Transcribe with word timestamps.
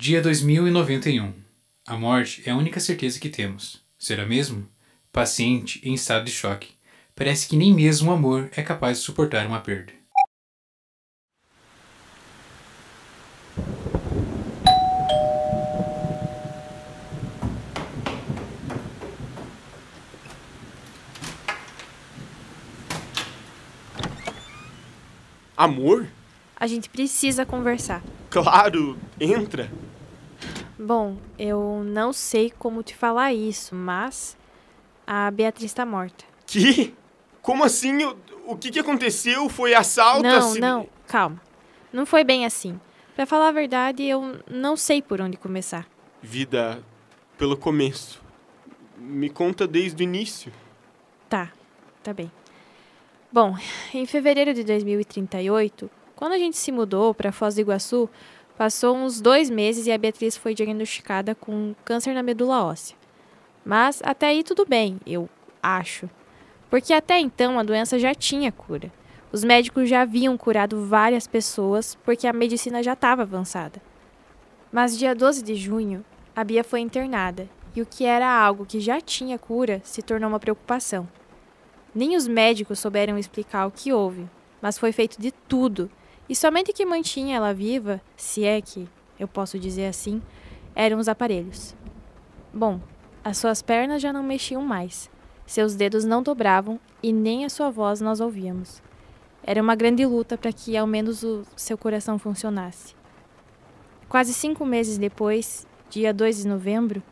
Dia 0.00 0.22
2091. 0.22 1.34
A 1.86 1.94
morte 1.94 2.42
é 2.46 2.50
a 2.50 2.56
única 2.56 2.80
certeza 2.80 3.20
que 3.20 3.28
temos. 3.28 3.84
Será 3.98 4.24
mesmo? 4.24 4.66
Paciente 5.12 5.78
em 5.84 5.92
estado 5.92 6.24
de 6.24 6.30
choque. 6.30 6.70
Parece 7.14 7.46
que 7.46 7.54
nem 7.54 7.74
mesmo 7.74 8.10
o 8.10 8.14
amor 8.14 8.48
é 8.56 8.62
capaz 8.62 8.96
de 8.96 9.04
suportar 9.04 9.46
uma 9.46 9.60
perda. 9.60 9.92
Amor? 25.54 26.08
A 26.56 26.66
gente 26.66 26.88
precisa 26.88 27.44
conversar. 27.44 28.02
Claro, 28.30 28.96
entra. 29.20 29.70
Bom, 30.82 31.18
eu 31.38 31.82
não 31.84 32.10
sei 32.10 32.50
como 32.58 32.82
te 32.82 32.96
falar 32.96 33.34
isso, 33.34 33.74
mas 33.74 34.34
a 35.06 35.30
Beatriz 35.30 35.74
tá 35.74 35.84
morta. 35.84 36.24
Que? 36.46 36.94
Como 37.42 37.62
assim? 37.62 38.02
O, 38.02 38.16
o 38.46 38.56
que, 38.56 38.70
que 38.70 38.78
aconteceu? 38.78 39.46
Foi 39.50 39.74
assalto? 39.74 40.22
não, 40.22 40.38
assim? 40.38 40.58
não, 40.58 40.88
calma. 41.06 41.38
Não 41.92 42.06
foi 42.06 42.24
bem 42.24 42.46
assim. 42.46 42.80
Pra 43.14 43.26
falar 43.26 43.48
a 43.48 43.52
verdade, 43.52 44.04
eu 44.04 44.40
não 44.50 44.74
sei 44.74 45.02
por 45.02 45.20
onde 45.20 45.36
começar. 45.36 45.86
Vida, 46.22 46.82
pelo 47.36 47.58
começo. 47.58 48.22
Me 48.96 49.28
conta 49.28 49.66
desde 49.66 50.02
o 50.02 50.04
início. 50.04 50.50
Tá, 51.28 51.52
tá 52.02 52.14
bem. 52.14 52.32
Bom, 53.30 53.54
em 53.92 54.06
fevereiro 54.06 54.54
de 54.54 54.64
2038, 54.64 55.90
quando 56.16 56.32
a 56.32 56.38
gente 56.38 56.56
se 56.56 56.72
mudou 56.72 57.12
para 57.14 57.32
Foz 57.32 57.54
do 57.54 57.60
Iguaçu, 57.60 58.08
passou 58.60 58.94
uns 58.94 59.22
dois 59.22 59.48
meses 59.48 59.86
e 59.86 59.90
a 59.90 59.96
Beatriz 59.96 60.36
foi 60.36 60.54
diagnosticada 60.54 61.34
com 61.34 61.74
câncer 61.82 62.12
na 62.12 62.22
medula 62.22 62.62
óssea. 62.62 62.94
Mas 63.64 64.02
até 64.04 64.26
aí 64.26 64.44
tudo 64.44 64.66
bem, 64.66 65.00
eu 65.06 65.30
acho. 65.62 66.10
Porque 66.68 66.92
até 66.92 67.18
então 67.18 67.58
a 67.58 67.62
doença 67.62 67.98
já 67.98 68.14
tinha 68.14 68.52
cura. 68.52 68.92
Os 69.32 69.42
médicos 69.42 69.88
já 69.88 70.02
haviam 70.02 70.36
curado 70.36 70.84
várias 70.84 71.26
pessoas 71.26 71.94
porque 72.04 72.26
a 72.26 72.34
medicina 72.34 72.82
já 72.82 72.92
estava 72.92 73.22
avançada. 73.22 73.80
Mas 74.70 74.98
dia 74.98 75.14
12 75.14 75.42
de 75.42 75.54
junho, 75.54 76.04
a 76.36 76.44
Bia 76.44 76.62
foi 76.62 76.80
internada 76.80 77.48
e 77.74 77.80
o 77.80 77.86
que 77.86 78.04
era 78.04 78.30
algo 78.30 78.66
que 78.66 78.78
já 78.78 79.00
tinha 79.00 79.38
cura 79.38 79.80
se 79.82 80.02
tornou 80.02 80.28
uma 80.28 80.38
preocupação. 80.38 81.08
Nem 81.94 82.14
os 82.14 82.28
médicos 82.28 82.78
souberam 82.78 83.16
explicar 83.16 83.64
o 83.64 83.70
que 83.70 83.90
houve, 83.90 84.28
mas 84.60 84.76
foi 84.76 84.92
feito 84.92 85.18
de 85.18 85.32
tudo, 85.32 85.90
e 86.30 86.36
somente 86.36 86.70
o 86.70 86.74
que 86.74 86.86
mantinha 86.86 87.34
ela 87.34 87.52
viva, 87.52 88.00
se 88.16 88.44
é 88.44 88.60
que 88.60 88.88
eu 89.18 89.26
posso 89.26 89.58
dizer 89.58 89.86
assim, 89.86 90.22
eram 90.76 91.00
os 91.00 91.08
aparelhos. 91.08 91.74
Bom, 92.54 92.80
as 93.24 93.36
suas 93.36 93.60
pernas 93.60 94.00
já 94.00 94.12
não 94.12 94.22
mexiam 94.22 94.62
mais, 94.62 95.10
seus 95.44 95.74
dedos 95.74 96.04
não 96.04 96.22
dobravam 96.22 96.78
e 97.02 97.12
nem 97.12 97.44
a 97.44 97.48
sua 97.48 97.68
voz 97.68 98.00
nós 98.00 98.20
ouvíamos. 98.20 98.80
Era 99.42 99.60
uma 99.60 99.74
grande 99.74 100.06
luta 100.06 100.38
para 100.38 100.52
que 100.52 100.76
ao 100.76 100.86
menos 100.86 101.24
o 101.24 101.44
seu 101.56 101.76
coração 101.76 102.16
funcionasse. 102.16 102.94
Quase 104.08 104.32
cinco 104.32 104.64
meses 104.64 104.98
depois, 104.98 105.66
dia 105.88 106.14
2 106.14 106.44
de 106.44 106.46
novembro, 106.46 107.02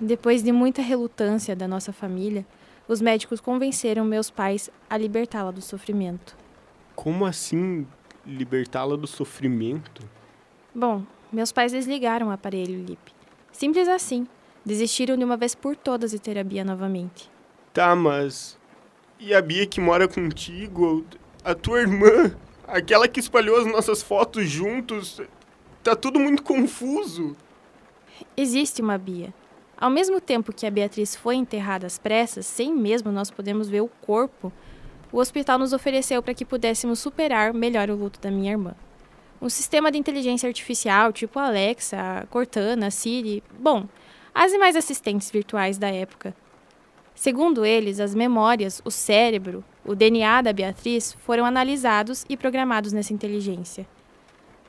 depois 0.00 0.44
de 0.44 0.52
muita 0.52 0.80
relutância 0.80 1.56
da 1.56 1.66
nossa 1.66 1.92
família, 1.92 2.46
os 2.86 3.00
médicos 3.00 3.40
convenceram 3.40 4.04
meus 4.04 4.30
pais 4.30 4.70
a 4.88 4.96
libertá-la 4.96 5.50
do 5.50 5.60
sofrimento. 5.60 6.36
Como 6.94 7.26
assim 7.26 7.84
libertá-la 8.26 8.96
do 8.96 9.06
sofrimento? 9.06 10.02
Bom, 10.74 11.04
meus 11.32 11.52
pais 11.52 11.72
desligaram 11.72 12.28
o 12.28 12.30
aparelho 12.30 12.84
Lip. 12.84 13.12
Simples 13.50 13.88
assim. 13.88 14.26
Desistiram 14.64 15.16
de 15.16 15.24
uma 15.24 15.36
vez 15.36 15.54
por 15.54 15.74
todas 15.74 16.12
de 16.12 16.18
ter 16.18 16.38
a 16.38 16.44
Bia 16.44 16.64
novamente. 16.64 17.30
Tá, 17.72 17.96
mas. 17.96 18.58
E 19.18 19.34
a 19.34 19.42
Bia 19.42 19.66
que 19.66 19.80
mora 19.80 20.06
contigo? 20.06 21.04
A 21.44 21.54
tua 21.54 21.80
irmã? 21.80 22.36
Aquela 22.66 23.08
que 23.08 23.18
espalhou 23.18 23.60
as 23.60 23.66
nossas 23.66 24.02
fotos 24.02 24.48
juntos? 24.48 25.20
Tá 25.82 25.96
tudo 25.96 26.20
muito 26.20 26.42
confuso. 26.42 27.36
Existe 28.36 28.80
uma 28.80 28.96
Bia. 28.96 29.34
Ao 29.76 29.90
mesmo 29.90 30.20
tempo 30.20 30.52
que 30.52 30.64
a 30.64 30.70
Beatriz 30.70 31.16
foi 31.16 31.34
enterrada 31.34 31.88
às 31.88 31.98
pressas, 31.98 32.46
sem 32.46 32.72
mesmo 32.72 33.10
nós 33.10 33.32
podermos 33.32 33.68
ver 33.68 33.80
o 33.80 33.88
corpo, 33.88 34.52
o 35.12 35.18
hospital 35.18 35.58
nos 35.58 35.72
ofereceu 35.72 36.22
para 36.22 36.34
que 36.34 36.44
pudéssemos 36.44 36.98
superar 36.98 37.52
melhor 37.52 37.90
o 37.90 37.94
luto 37.94 38.18
da 38.18 38.30
minha 38.30 38.52
irmã. 38.52 38.74
Um 39.40 39.48
sistema 39.48 39.92
de 39.92 39.98
inteligência 39.98 40.48
artificial, 40.48 41.12
tipo 41.12 41.38
Alexa, 41.38 42.26
Cortana, 42.30 42.90
Siri, 42.90 43.42
bom, 43.58 43.86
as 44.34 44.52
demais 44.52 44.74
assistentes 44.74 45.30
virtuais 45.30 45.76
da 45.76 45.88
época. 45.88 46.34
Segundo 47.14 47.64
eles, 47.64 48.00
as 48.00 48.14
memórias, 48.14 48.80
o 48.84 48.90
cérebro, 48.90 49.62
o 49.84 49.94
DNA 49.94 50.42
da 50.42 50.52
Beatriz 50.52 51.12
foram 51.26 51.44
analisados 51.44 52.24
e 52.28 52.36
programados 52.36 52.92
nessa 52.92 53.12
inteligência. 53.12 53.86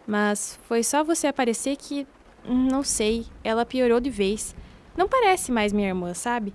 Mas 0.06 0.60
foi 0.68 0.84
só 0.84 1.04
você 1.04 1.28
aparecer 1.28 1.78
que, 1.78 2.06
não 2.46 2.84
sei, 2.84 3.26
ela 3.44 3.66
piorou 3.66 4.00
de 4.00 4.10
vez. 4.10 4.54
Não 4.98 5.08
parece 5.08 5.52
mais 5.52 5.72
minha 5.72 5.88
irmã, 5.88 6.14
sabe? 6.14 6.54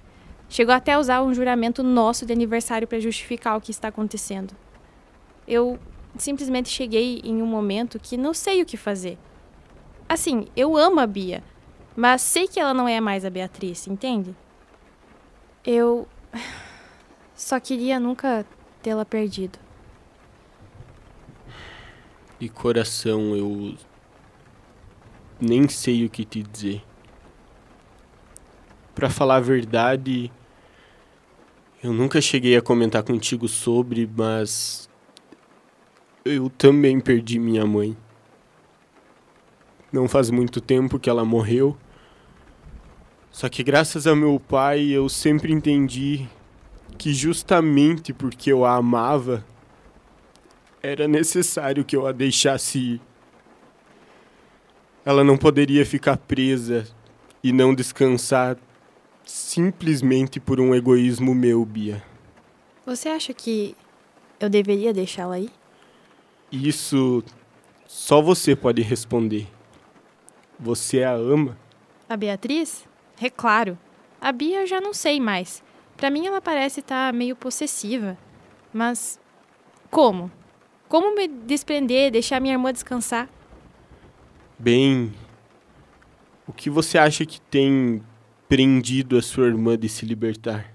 Chegou 0.49 0.75
até 0.75 0.95
a 0.95 0.99
usar 0.99 1.23
um 1.23 1.35
juramento 1.35 1.83
nosso 1.83 2.25
de 2.25 2.33
aniversário 2.33 2.89
para 2.89 2.99
justificar 2.99 3.57
o 3.57 3.61
que 3.61 3.71
está 3.71 3.89
acontecendo. 3.89 4.55
Eu 5.47 5.79
simplesmente 6.17 6.69
cheguei 6.69 7.21
em 7.23 7.43
um 7.43 7.47
momento 7.47 7.99
que 7.99 8.17
não 8.17 8.33
sei 8.33 8.63
o 8.63 8.67
que 8.67 8.77
fazer. 8.77 9.19
Assim, 10.09 10.47
eu 10.57 10.77
amo 10.77 11.01
a 11.01 11.07
Bia, 11.07 11.45
mas 11.95 12.23
sei 12.23 12.49
que 12.49 12.59
ela 12.59 12.73
não 12.73 12.89
é 12.89 13.01
mais 13.01 13.25
a 13.25 13.31
Beatriz, 13.31 13.87
entende? 13.87 14.35
Eu 15.65 16.09
só 17.35 17.61
queria 17.61 18.01
nunca 18.01 18.47
tê-la 18.83 19.05
perdido. 19.05 19.59
De 22.39 22.49
coração, 22.49 23.37
eu 23.37 23.75
nem 25.41 25.69
sei 25.69 26.07
o 26.07 26.11
que 26.11 26.25
te 26.25 26.43
dizer. 26.43 26.83
Para 28.95 29.11
falar 29.11 29.37
a 29.37 29.41
verdade, 29.41 30.33
eu 31.83 31.93
nunca 31.93 32.21
cheguei 32.21 32.57
a 32.57 32.63
comentar 32.63 33.05
contigo 33.05 33.47
sobre, 33.47 34.09
mas 34.17 34.89
eu 36.25 36.51
também 36.51 36.99
perdi 36.99 37.39
minha 37.39 37.65
mãe. 37.65 37.97
Não 39.93 40.09
faz 40.09 40.29
muito 40.29 40.61
tempo 40.61 40.99
que 40.99 41.09
ela 41.09 41.25
morreu. 41.25 41.77
Só 43.31 43.49
que 43.49 43.63
graças 43.63 44.07
ao 44.07 44.17
meu 44.17 44.41
pai 44.41 44.89
eu 44.89 45.09
sempre 45.09 45.53
entendi 45.53 46.29
que 46.99 47.15
justamente 47.15 48.13
porque 48.13 48.51
eu 48.51 48.65
a 48.65 48.75
amava, 48.75 49.47
era 50.83 51.07
necessário 51.07 51.85
que 51.85 51.95
eu 51.95 52.09
a 52.09 52.13
deixasse 52.13 52.79
ir. 52.79 53.01
Ela 55.05 55.23
não 55.23 55.37
poderia 55.37 55.87
ficar 55.87 56.17
presa 56.17 56.87
e 57.43 57.53
não 57.53 57.73
descansar 57.73 58.59
simplesmente 59.29 60.41
por 60.41 60.59
um 60.59 60.75
egoísmo 60.75 61.35
meu, 61.35 61.63
Bia. 61.63 62.03
Você 62.87 63.11
acha 63.11 63.35
que 63.35 63.77
eu 64.41 64.49
deveria 64.49 64.91
deixá-la 64.91 65.39
ir? 65.39 65.51
Isso 66.51 67.23
só 67.87 68.23
você 68.23 68.57
pode 68.57 68.81
responder. 68.81 69.47
Você 70.59 71.05
a 71.05 71.13
ama? 71.13 71.59
A 72.09 72.17
Beatriz? 72.17 72.89
É 73.21 73.29
claro. 73.29 73.79
A 74.19 74.33
Bia 74.33 74.63
eu 74.63 74.67
já 74.67 74.81
não 74.81 74.95
sei 74.95 75.21
mais. 75.21 75.63
Para 75.95 76.09
mim 76.09 76.27
ela 76.27 76.41
parece 76.41 76.81
estar 76.81 77.13
tá 77.13 77.17
meio 77.17 77.37
possessiva. 77.37 78.17
Mas 78.73 79.21
como? 79.91 80.33
Como 80.89 81.15
me 81.15 81.29
desprender, 81.29 82.11
deixar 82.11 82.41
minha 82.41 82.55
irmã 82.55 82.73
descansar? 82.73 83.29
Bem, 84.59 85.13
o 86.47 86.53
que 86.53 86.71
você 86.71 86.97
acha 86.97 87.27
que 87.27 87.39
tem 87.43 88.03
prendido 88.49 89.19
a 89.19 89.23
sua 89.23 89.47
irmã 89.47 89.77
de 89.79 89.89
se 89.89 90.07
libertar? 90.07 90.75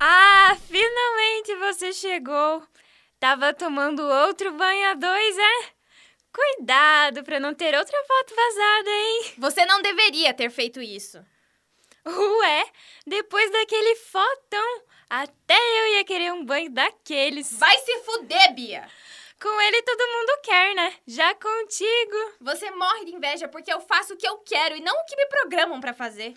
Ah, 0.00 0.56
finalmente 0.66 1.54
você 1.56 1.92
chegou. 1.92 2.62
Tava 3.20 3.52
tomando 3.52 4.02
outro 4.02 4.52
banho 4.52 4.90
a 4.90 4.94
dois, 4.94 5.38
é? 5.38 5.74
Cuidado 6.32 7.22
pra 7.22 7.38
não 7.38 7.54
ter 7.54 7.74
outra 7.74 7.96
foto 8.06 8.34
vazada, 8.34 8.90
hein? 8.90 9.34
Você 9.38 9.64
não 9.66 9.80
deveria 9.80 10.34
ter 10.34 10.50
feito 10.50 10.80
isso. 10.82 11.24
Ué, 12.06 12.66
depois 13.06 13.50
daquele 13.50 13.94
fotão, 13.96 14.82
até 15.08 15.56
eu 15.56 15.94
ia 15.94 16.04
querer 16.04 16.32
um 16.32 16.44
banho 16.44 16.70
daqueles. 16.70 17.58
Vai 17.58 17.78
se 17.78 17.98
fuder, 18.00 18.54
Bia! 18.54 18.86
Com 19.40 19.60
ele 19.60 19.82
todo 19.82 19.98
mundo 20.00 20.40
quer, 20.42 20.74
né? 20.74 20.94
Já 21.06 21.34
contigo. 21.34 22.32
Você 22.40 22.70
morre 22.70 23.04
de 23.04 23.14
inveja 23.14 23.48
porque 23.48 23.72
eu 23.72 23.80
faço 23.80 24.14
o 24.14 24.16
que 24.16 24.26
eu 24.26 24.38
quero 24.38 24.76
e 24.76 24.80
não 24.80 24.94
o 24.94 25.04
que 25.04 25.16
me 25.16 25.26
programam 25.26 25.80
pra 25.80 25.92
fazer. 25.92 26.34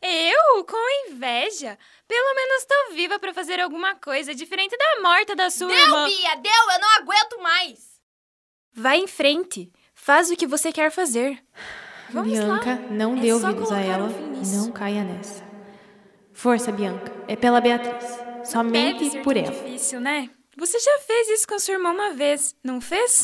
Eu? 0.00 0.64
Com 0.64 1.10
inveja? 1.10 1.76
Pelo 2.06 2.34
menos 2.34 2.64
tô 2.64 2.94
viva 2.94 3.18
pra 3.18 3.34
fazer 3.34 3.58
alguma 3.60 3.94
coisa 3.96 4.34
diferente 4.34 4.76
da 4.76 5.00
morta 5.02 5.34
da 5.34 5.50
sua 5.50 5.68
deu, 5.68 5.78
irmã. 5.78 6.04
Bia, 6.06 6.34
deu! 6.36 6.52
Eu 6.74 6.80
não 6.80 6.96
aguento 6.98 7.40
mais! 7.42 7.94
Vai 8.72 8.98
em 8.98 9.06
frente. 9.06 9.72
Faz 9.94 10.30
o 10.30 10.36
que 10.36 10.46
você 10.46 10.70
quer 10.70 10.90
fazer. 10.90 11.42
Vamos 12.10 12.30
Bianca 12.30 12.70
lá. 12.70 12.76
não 12.90 13.16
É 13.16 13.20
dê 13.20 13.30
só 13.30 13.46
ouvidos 13.48 13.72
a 13.72 13.80
ela 13.80 14.04
um 14.04 14.42
e 14.42 14.46
não 14.56 14.70
caia 14.70 15.02
nessa. 15.02 15.42
Força, 16.32 16.70
Bianca. 16.70 17.10
É 17.26 17.34
pela 17.34 17.60
Beatriz. 17.60 18.16
Deve 18.16 18.44
Somente 18.46 19.10
ser 19.10 19.22
por 19.22 19.36
ela. 19.36 19.50
difícil, 19.50 20.00
né? 20.00 20.28
Você 20.56 20.78
já 20.78 20.98
fez 21.00 21.28
isso 21.30 21.46
com 21.48 21.58
sua 21.58 21.74
irmã 21.74 21.90
uma 21.90 22.12
vez, 22.12 22.54
não 22.62 22.80
fez? 22.80 23.22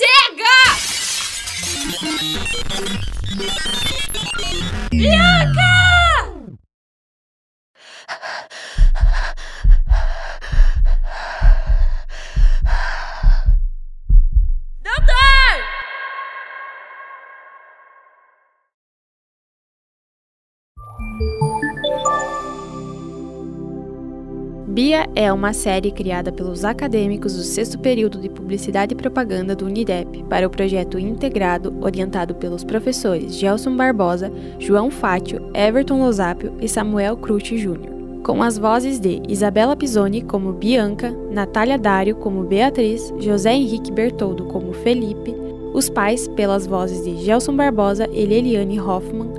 Bia 24.83 25.07
é 25.15 25.31
uma 25.31 25.53
série 25.53 25.91
criada 25.91 26.33
pelos 26.33 26.65
acadêmicos 26.65 27.37
do 27.37 27.43
sexto 27.43 27.79
período 27.79 28.19
de 28.19 28.31
Publicidade 28.31 28.95
e 28.95 28.97
Propaganda 28.97 29.55
do 29.55 29.67
Unidep 29.67 30.25
para 30.25 30.47
o 30.47 30.51
projeto 30.51 30.99
integrado 30.99 31.77
orientado 31.83 32.35
pelos 32.35 32.65
professores 32.65 33.37
Gelson 33.37 33.77
Barbosa, 33.77 34.33
João 34.59 34.91
Fátio, 34.91 35.51
Everton 35.53 36.01
Losápio 36.01 36.55
e 36.63 36.67
Samuel 36.67 37.19
Crute 37.19 37.59
Júnior. 37.59 38.23
Com 38.23 38.43
as 38.43 38.57
vozes 38.57 38.99
de 38.99 39.21
Isabela 39.29 39.77
Pisoni 39.77 40.23
como 40.23 40.51
Bianca, 40.51 41.15
Natália 41.31 41.77
Dário 41.77 42.17
como 42.17 42.45
Beatriz, 42.45 43.13
José 43.19 43.53
Henrique 43.53 43.93
Bertoldo 43.93 44.47
como 44.47 44.73
Felipe, 44.73 45.37
os 45.75 45.91
pais 45.91 46.27
pelas 46.27 46.67
vozes 46.67 47.05
de 47.05 47.23
Gelson 47.23 47.55
Barbosa 47.55 48.09
e 48.11 48.25
Leliane 48.25 48.81
Hoffmann, 48.81 49.31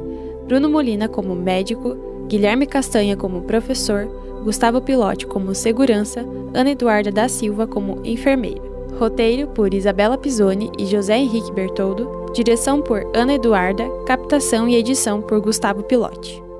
Bruno 0.45 0.69
Molina 0.69 1.07
como 1.07 1.33
médico, 1.33 1.97
Guilherme 2.27 2.67
Castanha 2.67 3.17
como 3.17 3.41
professor, 3.41 4.07
Gustavo 4.43 4.81
Pilote 4.81 5.27
como 5.27 5.53
segurança, 5.53 6.25
Ana 6.53 6.71
Eduarda 6.71 7.11
da 7.11 7.29
Silva 7.29 7.67
como 7.67 7.99
enfermeira. 8.03 8.61
Roteiro 8.97 9.47
por 9.47 9.73
Isabela 9.73 10.17
Pisoni 10.17 10.71
e 10.77 10.85
José 10.85 11.17
Henrique 11.17 11.51
Bertoldo, 11.51 12.31
direção 12.33 12.81
por 12.81 13.03
Ana 13.15 13.35
Eduarda, 13.35 13.88
captação 14.05 14.67
e 14.67 14.75
edição 14.75 15.21
por 15.21 15.39
Gustavo 15.39 15.83
Pilote. 15.83 16.50